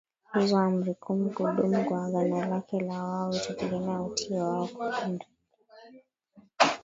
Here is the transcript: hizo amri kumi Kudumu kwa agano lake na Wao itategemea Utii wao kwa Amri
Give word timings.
hizo 0.33 0.57
amri 0.57 0.93
kumi 1.03 1.29
Kudumu 1.35 1.79
kwa 1.87 2.05
agano 2.05 2.39
lake 2.49 2.77
na 2.87 3.03
Wao 3.03 3.33
itategemea 3.35 4.01
Utii 4.01 4.33
wao 4.33 4.67
kwa 4.67 4.97
Amri 4.97 5.25